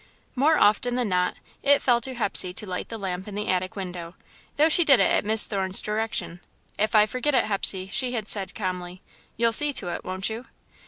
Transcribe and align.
More 0.33 0.57
often 0.57 0.95
than 0.95 1.09
not, 1.09 1.35
it 1.61 1.79
fell 1.79 2.01
to 2.01 2.15
Hepsey 2.15 2.55
to 2.55 2.65
light 2.65 2.89
the 2.89 2.97
lamp 2.97 3.27
in 3.27 3.35
the 3.35 3.49
attic 3.49 3.75
window, 3.75 4.15
though 4.55 4.67
she 4.67 4.83
did 4.83 4.99
it 4.99 5.11
at 5.11 5.23
Miss 5.23 5.45
Thorne's 5.45 5.79
direction. 5.79 6.39
"If 6.75 6.95
I 6.95 7.05
forget 7.05 7.35
it, 7.35 7.45
Hepsey," 7.45 7.85
she 7.87 8.13
had 8.13 8.27
said, 8.27 8.55
calmly, 8.55 9.03
"you'll 9.37 9.53
see 9.53 9.71
to 9.73 9.89
it, 9.89 10.03
won't 10.03 10.27
you?" 10.27 10.47